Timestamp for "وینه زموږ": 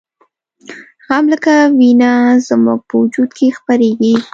1.77-2.79